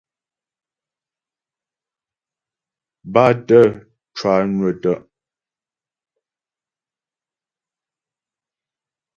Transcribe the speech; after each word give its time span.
Bátə̀ 3.13 3.63
cwànwə̀ 4.17 4.71
tə'. 4.81 4.97